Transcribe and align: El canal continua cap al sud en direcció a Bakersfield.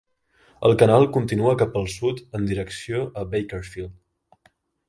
El 0.69 0.71
canal 0.81 1.05
continua 1.17 1.53
cap 1.59 1.77
al 1.81 1.85
sud 1.97 2.23
en 2.39 2.49
direcció 2.53 3.05
a 3.23 3.29
Bakersfield. 3.35 4.53